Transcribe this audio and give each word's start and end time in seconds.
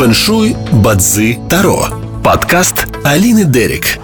Фэншуй 0.00 0.56
Бадзи 0.72 1.38
Таро. 1.50 1.86
Подкаст 2.24 2.86
Алины 3.04 3.44
Дерик. 3.44 3.98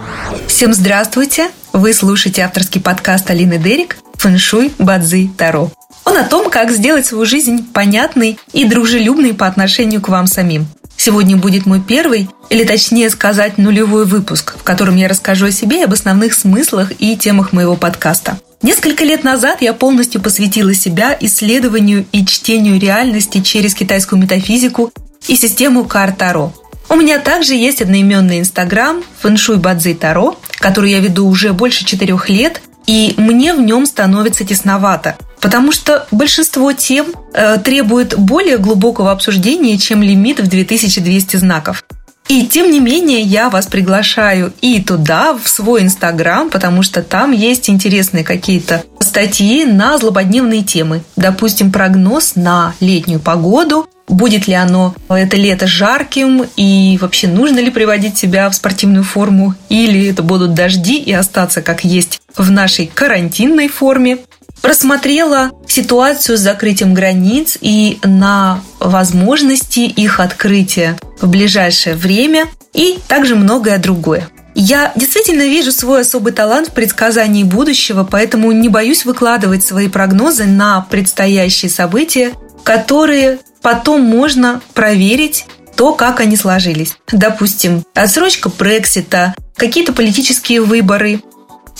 Всем 0.47 0.75
здравствуйте! 0.75 1.51
Вы 1.73 1.95
слушаете 1.95 2.43
авторский 2.43 2.83
подкаст 2.83 3.31
Алины 3.31 3.57
Дерик 3.57 3.97
«Фэншуй 4.17 4.75
Бадзи 4.79 5.31
Таро». 5.39 5.73
Он 6.05 6.19
о 6.19 6.25
том, 6.25 6.51
как 6.51 6.71
сделать 6.71 7.07
свою 7.07 7.25
жизнь 7.25 7.67
понятной 7.73 8.39
и 8.53 8.67
дружелюбной 8.67 9.33
по 9.33 9.47
отношению 9.47 10.03
к 10.03 10.11
вам 10.11 10.27
самим. 10.27 10.67
Сегодня 10.99 11.39
будет 11.39 11.65
мой 11.65 11.81
первый, 11.81 12.29
или 12.51 12.65
точнее 12.65 13.09
сказать, 13.09 13.57
нулевой 13.57 14.05
выпуск, 14.05 14.55
в 14.59 14.65
котором 14.65 14.97
я 14.97 15.09
расскажу 15.09 15.47
о 15.47 15.51
себе 15.51 15.81
и 15.81 15.85
об 15.85 15.95
основных 15.95 16.35
смыслах 16.35 16.93
и 16.99 17.17
темах 17.17 17.55
моего 17.55 17.75
подкаста. 17.75 18.39
Несколько 18.63 19.05
лет 19.05 19.23
назад 19.23 19.61
я 19.61 19.73
полностью 19.75 20.21
посвятила 20.21 20.75
себя 20.75 21.17
исследованию 21.21 22.07
и 22.13 22.25
чтению 22.25 22.81
реальности 22.81 23.41
через 23.41 23.75
китайскую 23.75 24.21
метафизику 24.21 24.93
и 25.29 25.37
систему 25.37 25.85
карт 25.85 26.19
Таро. 26.19 26.53
У 26.89 26.95
меня 26.95 27.19
также 27.19 27.55
есть 27.55 27.83
одноименный 27.83 28.41
инстаграм 28.41 29.03
Фэншуй 29.21 29.57
Бадзи 29.57 29.95
Таро, 29.95 30.39
который 30.59 30.93
я 30.93 31.01
веду 31.01 31.27
уже 31.27 31.53
больше 31.53 31.85
четырех 31.85 32.29
лет, 32.29 32.63
и 32.87 33.15
мне 33.17 33.53
в 33.53 33.61
нем 33.61 33.85
становится 33.85 34.45
тесновато, 34.45 35.17
потому 35.41 35.73
что 35.73 36.07
большинство 36.13 36.73
тем 36.73 37.09
э, 37.35 37.59
требует 37.59 38.17
более 38.17 38.59
глубокого 38.59 39.11
обсуждения, 39.11 39.77
чем 39.79 40.03
лимит 40.03 40.39
в 40.39 40.49
2200 40.49 41.37
знаков. 41.37 41.85
И 42.29 42.47
тем 42.47 42.71
не 42.71 42.81
менее 42.81 43.21
я 43.21 43.49
вас 43.51 43.67
приглашаю 43.67 44.53
и 44.61 44.83
туда, 44.83 45.35
в 45.35 45.49
свой 45.49 45.83
Инстаграм, 45.83 46.51
потому 46.51 46.83
что 46.83 47.03
там 47.03 47.33
есть 47.33 47.71
интересные 47.71 48.25
какие-то 48.25 48.85
статьи 49.01 49.65
на 49.65 49.97
злободневные 49.97 50.63
темы. 50.63 51.03
Допустим, 51.15 51.71
прогноз 51.71 52.35
на 52.35 52.75
летнюю 52.81 53.21
погоду, 53.21 53.89
будет 54.09 54.47
ли 54.47 54.55
оно 54.55 54.95
это 55.09 55.37
лето 55.37 55.67
жарким 55.67 56.45
и 56.57 56.99
вообще 57.01 57.29
нужно 57.29 57.59
ли 57.59 57.71
приводить 57.71 58.17
себя 58.17 58.49
в 58.51 58.55
спортивную 58.55 59.05
форму 59.05 59.55
или 59.69 60.09
это 60.09 60.23
будут 60.23 60.55
дожди 60.55 60.99
и 60.99 61.13
остаться 61.13 61.63
как 61.63 61.85
есть 61.85 62.21
в 62.37 62.51
нашей 62.51 62.87
карантинной 62.87 63.69
форме. 63.69 64.19
Просмотрела 64.63 65.51
ситуацию 65.69 66.39
с 66.39 66.41
закрытием 66.41 66.95
границ 66.95 67.59
и 67.61 67.99
на 68.03 68.61
возможности 68.81 69.81
их 69.81 70.19
открытия 70.19 70.97
в 71.21 71.29
ближайшее 71.29 71.97
время 71.97 72.47
и 72.73 72.99
также 73.09 73.37
многое 73.37 73.79
другое. 73.79 74.29
Я 74.55 74.93
действительно 74.97 75.43
вижу 75.43 75.71
свой 75.71 76.01
особый 76.01 76.33
талант 76.33 76.69
в 76.69 76.73
предсказании 76.73 77.43
будущего, 77.43 78.09
поэтому 78.11 78.53
не 78.53 78.71
боюсь 78.71 79.05
выкладывать 79.05 79.65
свои 79.65 79.89
прогнозы 79.89 80.45
на 80.45 80.87
предстоящие 80.89 81.71
события, 81.71 82.33
которые 82.65 83.39
потом 83.61 84.01
можно 84.01 84.63
проверить 84.73 85.47
то, 85.77 85.93
как 85.93 86.21
они 86.21 86.37
сложились. 86.37 86.97
Допустим, 87.13 87.85
отсрочка 87.95 88.49
Брексита, 88.49 89.35
какие-то 89.57 89.93
политические 89.93 90.63
выборы, 90.63 91.21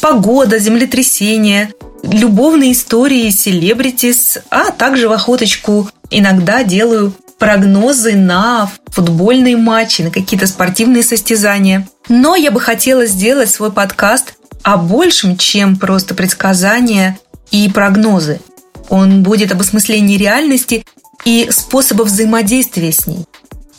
погода, 0.03 0.59
землетрясение, 0.59 1.73
любовные 2.03 2.73
истории, 2.73 3.31
селебритис, 3.31 4.39
а 4.51 4.71
также 4.71 5.09
в 5.09 5.13
охоточку 5.13 5.89
иногда 6.11 6.63
делаю 6.63 7.15
прогнозы 7.39 8.15
на 8.15 8.71
футбольные 8.89 9.57
матчи, 9.57 10.03
на 10.03 10.11
какие-то 10.11 10.47
спортивные 10.47 11.03
состязания. 11.03 11.89
Но 12.09 12.37
я 12.37 12.51
бы 12.51 12.61
хотела 12.61 13.07
сделать 13.07 13.51
свой 13.51 13.73
подкаст 13.73 14.35
о 14.63 14.77
большем, 14.77 15.37
чем 15.37 15.77
просто 15.77 16.15
предсказания 16.15 17.19
и 17.51 17.69
прогнозы. 17.69 18.41
Он 18.89 19.23
будет 19.23 19.53
об 19.53 19.61
осмыслении 19.61 20.17
реальности 20.17 20.85
и 21.25 21.49
способов 21.51 22.09
взаимодействия 22.09 22.93
с 22.93 23.07
ней. 23.07 23.25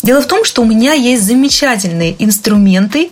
Дело 0.03 0.21
в 0.21 0.27
том, 0.27 0.45
что 0.45 0.61
у 0.61 0.65
меня 0.65 0.93
есть 0.93 1.23
замечательные 1.23 2.15
инструменты, 2.19 3.11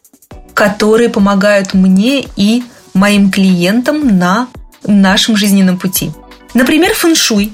которые 0.54 1.10
помогают 1.10 1.74
мне 1.74 2.26
и 2.36 2.64
моим 2.94 3.32
клиентам 3.32 4.18
на 4.18 4.48
нашем 4.86 5.36
жизненном 5.36 5.78
пути. 5.78 6.12
Например, 6.54 6.94
фэншуй. 6.94 7.54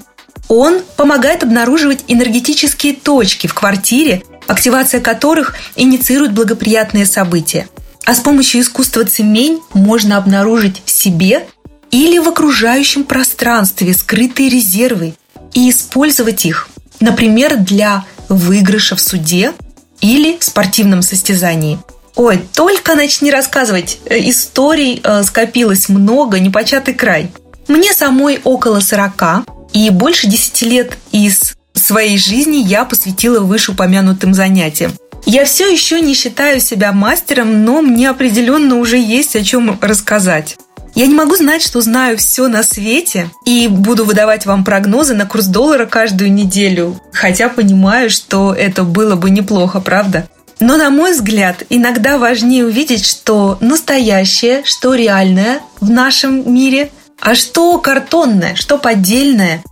Он 0.54 0.82
помогает 0.98 1.44
обнаруживать 1.44 2.04
энергетические 2.10 2.94
точки 2.94 3.48
в 3.48 3.54
квартире, 3.54 4.22
активация 4.48 5.00
которых 5.00 5.56
инициирует 5.78 6.34
благоприятные 6.34 7.06
события. 7.06 7.70
А 8.04 8.14
с 8.14 8.20
помощью 8.20 8.60
искусства 8.60 9.06
цемень 9.06 9.62
можно 9.74 10.18
обнаружить 10.18 10.82
в 10.84 10.92
себе 10.92 11.48
или 11.90 12.20
в 12.20 12.28
окружающем 12.28 13.06
пространстве 13.06 13.94
скрытые 13.94 14.50
резервы 14.50 15.14
и 15.54 15.70
использовать 15.70 16.46
их, 16.46 16.68
например, 17.00 17.56
для 17.56 18.04
выигрыша 18.28 18.98
в 18.98 19.02
суде 19.02 19.54
или 20.02 20.38
в 20.38 20.44
спортивном 20.44 21.02
состязании. 21.02 21.80
Ой, 22.16 22.44
только 22.54 22.96
начни 22.96 23.32
рассказывать. 23.32 24.00
Э, 24.04 24.20
историй 24.20 25.00
э, 25.02 25.24
скопилось 25.24 25.88
много, 25.88 26.42
непочатый 26.42 26.94
край. 26.94 27.32
Мне 27.70 27.94
самой 27.94 28.42
около 28.44 28.82
40, 28.82 29.46
и 29.74 29.90
больше 29.90 30.28
10 30.28 30.62
лет 30.64 30.98
из 31.12 31.54
своей 31.74 32.18
жизни 32.18 32.58
я 32.58 32.86
посвятила 32.86 33.40
вышеупомянутым 33.40 34.34
занятиям. 34.34 34.94
Я 35.26 35.46
все 35.46 35.72
еще 35.72 36.02
не 36.02 36.14
считаю 36.14 36.60
себя 36.60 36.92
мастером, 36.92 37.64
но 37.64 37.82
мне 37.82 38.10
определенно 38.10 38.78
уже 38.78 38.98
есть 38.98 39.36
о 39.36 39.44
чем 39.44 39.78
рассказать. 39.80 40.58
Я 40.94 41.08
не 41.08 41.16
могу 41.16 41.36
знать, 41.36 41.62
что 41.62 41.80
знаю 41.80 42.18
все 42.18 42.48
на 42.48 42.64
свете 42.64 43.30
и 43.46 43.68
буду 43.70 44.04
выдавать 44.04 44.46
вам 44.46 44.66
прогнозы 44.66 45.14
на 45.14 45.26
курс 45.26 45.46
доллара 45.46 45.86
каждую 45.86 46.34
неделю, 46.34 47.00
хотя 47.14 47.48
понимаю, 47.48 48.10
что 48.10 48.54
это 48.54 48.84
было 48.84 49.16
бы 49.16 49.30
неплохо, 49.30 49.80
правда? 49.80 50.28
Но, 50.60 50.78
на 50.78 50.90
мой 50.90 51.14
взгляд, 51.14 51.64
иногда 51.70 52.18
важнее 52.18 52.66
увидеть, 52.66 53.06
что 53.06 53.58
настоящее, 53.62 54.64
что 54.64 54.94
реальное 54.94 55.62
в 55.80 55.90
нашем 55.90 56.54
мире, 56.54 56.92
а 57.22 57.36
что 57.36 57.78
картонное, 57.78 58.56
что 58.56 58.78
поддельное. 58.78 59.64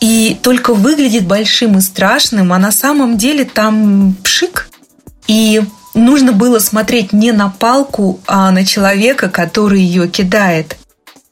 И 0.00 0.38
только 0.42 0.74
выглядит 0.74 1.26
большим 1.26 1.78
и 1.78 1.80
страшным, 1.80 2.52
а 2.52 2.58
на 2.58 2.70
самом 2.70 3.16
деле 3.16 3.44
там 3.44 4.14
пшик. 4.22 4.68
И 5.26 5.62
нужно 5.94 6.32
было 6.32 6.58
смотреть 6.58 7.12
не 7.12 7.32
на 7.32 7.48
палку, 7.48 8.20
а 8.26 8.50
на 8.50 8.64
человека, 8.64 9.28
который 9.28 9.80
ее 9.80 10.08
кидает. 10.08 10.76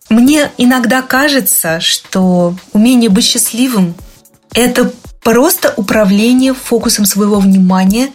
Мне 0.08 0.50
иногда 0.56 1.02
кажется, 1.02 1.80
что 1.80 2.54
умение 2.72 3.10
быть 3.10 3.24
счастливым– 3.24 3.94
это 4.54 4.92
просто 5.22 5.74
управление 5.76 6.54
фокусом 6.54 7.04
своего 7.06 7.40
внимания 7.40 8.10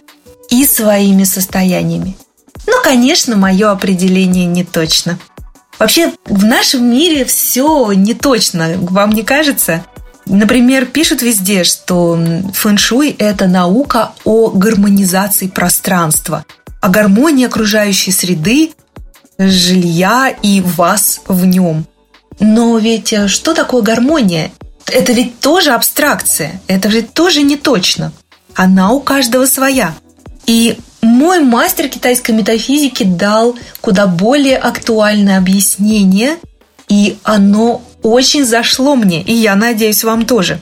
и 0.50 0.66
своими 0.66 1.24
состояниями. 1.24 2.16
Но, 2.66 2.80
конечно, 2.82 3.36
мое 3.36 3.70
определение 3.70 4.46
не 4.46 4.64
точно. 4.64 5.18
Вообще, 5.82 6.12
в 6.26 6.44
нашем 6.44 6.88
мире 6.88 7.24
все 7.24 7.90
не 7.90 8.14
точно, 8.14 8.74
вам 8.82 9.10
не 9.10 9.24
кажется? 9.24 9.84
Например, 10.26 10.86
пишут 10.86 11.22
везде, 11.22 11.64
что 11.64 12.16
фэн-шуй– 12.54 13.10
это 13.18 13.48
наука 13.48 14.12
о 14.22 14.50
гармонизации 14.50 15.48
пространства, 15.48 16.46
о 16.80 16.88
гармонии 16.88 17.46
окружающей 17.46 18.12
среды, 18.12 18.70
жилья 19.38 20.32
и 20.40 20.60
вас 20.60 21.20
в 21.26 21.44
нем. 21.46 21.84
Но 22.38 22.78
ведь 22.78 23.12
э, 23.12 23.26
что 23.26 23.52
такое 23.52 23.82
гармония? 23.82 24.52
Это 24.86 25.12
ведь 25.12 25.40
тоже 25.40 25.72
абстракция, 25.72 26.60
это 26.68 26.88
ведь 26.90 27.12
тоже 27.12 27.42
не 27.42 27.56
точно. 27.56 28.12
Она 28.54 28.92
у 28.92 29.00
каждого 29.00 29.46
своя. 29.46 29.96
И 30.46 30.78
мой 31.02 31.40
мастер 31.40 31.88
китайской 31.88 32.32
метафизики 32.32 33.04
дал 33.04 33.56
куда 33.80 34.06
более 34.06 34.56
актуальное 34.56 35.38
объяснение, 35.38 36.38
и 36.88 37.16
оно 37.22 37.82
очень 38.02 38.44
зашло 38.44 38.96
мне, 38.96 39.22
и 39.22 39.32
я 39.32 39.54
надеюсь, 39.54 40.04
вам 40.04 40.26
тоже. 40.26 40.60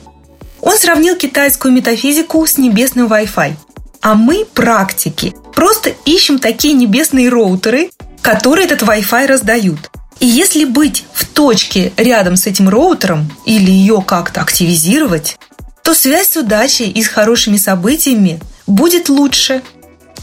Он 0.61 0.77
сравнил 0.77 1.15
китайскую 1.15 1.73
метафизику 1.73 2.45
с 2.45 2.57
небесным 2.57 3.07
Wi-Fi. 3.07 3.53
А 4.01 4.15
мы, 4.15 4.45
практики, 4.45 5.33
просто 5.55 5.93
ищем 6.05 6.39
такие 6.39 6.73
небесные 6.73 7.29
роутеры, 7.29 7.89
которые 8.21 8.65
этот 8.65 8.81
Wi-Fi 8.81 9.27
раздают. 9.27 9.91
И 10.19 10.27
если 10.27 10.65
быть 10.65 11.05
в 11.13 11.25
точке 11.25 11.91
рядом 11.97 12.35
с 12.35 12.45
этим 12.45 12.69
роутером 12.69 13.31
или 13.45 13.71
ее 13.71 14.03
как-то 14.05 14.41
активизировать, 14.41 15.37
то 15.83 15.95
связь 15.95 16.31
с 16.31 16.37
удачей 16.37 16.89
и 16.89 17.03
с 17.03 17.07
хорошими 17.07 17.57
событиями 17.57 18.39
будет 18.67 19.09
лучше. 19.09 19.63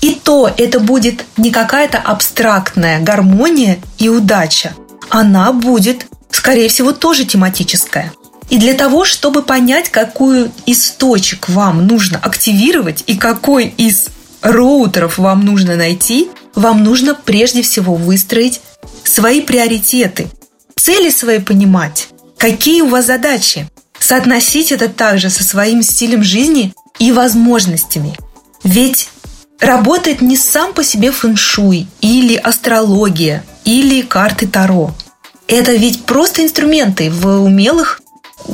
И 0.01 0.15
то 0.15 0.53
это 0.57 0.81
будет 0.81 1.25
не 1.37 1.51
какая-то 1.51 1.99
абстрактная 1.99 3.01
гармония 3.01 3.79
и 3.99 4.09
удача. 4.09 4.73
Она 5.11 5.53
будет 5.53 6.07
скорее 6.31 6.69
всего, 6.69 6.93
тоже 6.93 7.25
тематическая. 7.25 8.13
И 8.49 8.59
для 8.59 8.75
того, 8.75 9.05
чтобы 9.05 9.43
понять, 9.43 9.91
какую 9.91 10.51
из 10.65 10.91
точек 10.93 11.49
вам 11.49 11.87
нужно 11.87 12.19
активировать 12.19 13.05
и 13.07 13.17
какой 13.17 13.67
из 13.67 14.07
роутеров 14.41 15.19
вам 15.19 15.45
нужно 15.45 15.77
найти, 15.77 16.31
вам 16.55 16.83
нужно 16.83 17.15
прежде 17.15 17.63
всего 17.63 17.95
выстроить 17.95 18.61
свои 19.05 19.43
приоритеты, 19.43 20.29
цели 20.77 21.11
свои 21.11 21.41
понимать, 21.41 22.09
какие 22.39 22.81
у 22.81 22.89
вас 22.89 23.07
задачи, 23.07 23.69
соотносить 23.99 24.73
это 24.73 24.89
также 24.89 25.29
со 25.29 25.45
своим 25.45 25.83
стилем 25.83 26.23
жизни 26.23 26.73
и 26.99 27.13
возможностями. 27.13 28.17
Ведь 28.65 29.11
работает 29.61 30.21
не 30.21 30.37
сам 30.37 30.73
по 30.73 30.85
себе 30.85 31.11
фэншуй 31.11 31.87
или 32.01 32.37
астрология 32.37 33.45
или 33.65 34.03
карты 34.03 34.47
Таро. 34.47 34.95
Это 35.47 35.73
ведь 35.73 36.05
просто 36.05 36.43
инструменты 36.43 37.11
в 37.11 37.27
умелых 37.43 38.01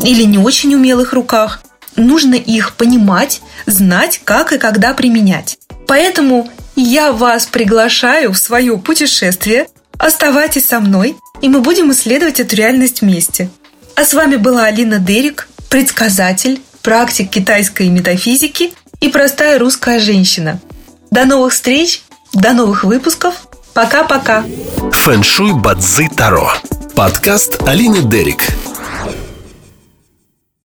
или 0.03 0.23
не 0.23 0.39
очень 0.39 0.75
умелых 0.75 1.13
руках. 1.13 1.61
Нужно 1.97 2.35
их 2.35 2.75
понимать, 2.75 3.41
знать, 3.67 4.21
как 4.25 4.53
и 4.53 4.59
когда 4.59 4.95
применять. 4.95 5.59
Поэтому 5.87 6.51
я 6.77 7.13
вас 7.13 7.47
приглашаю 7.47 8.33
в 8.33 8.39
свое 8.39 8.79
путешествие. 8.79 9.69
Оставайтесь 9.99 10.67
со 10.67 10.81
мной, 10.81 11.17
и 11.41 11.49
мы 11.49 11.61
будем 11.61 11.93
исследовать 11.93 12.41
эту 12.41 12.57
реальность 12.57 13.03
вместе. 13.03 13.49
А 13.95 14.05
с 14.05 14.13
вами 14.13 14.37
была 14.37 14.65
Алина 14.65 14.99
Дерек, 14.99 15.49
предсказатель, 15.71 16.61
практик 16.83 17.31
китайской 17.31 17.89
метафизики 17.89 18.73
и 19.01 19.09
простая 19.09 19.59
русская 19.59 20.01
женщина. 20.01 20.61
До 21.15 21.27
новых 21.27 21.53
встреч, 21.53 22.03
до 22.33 22.55
новых 22.55 22.83
выпусков. 22.83 23.47
Пока-пока. 23.73 24.45
Фэншуй 24.91 25.53
Бадзи 25.53 26.09
Таро. 26.09 26.53
Подкаст 26.97 27.63
Алины 27.69 28.03
Дерек. 28.03 28.43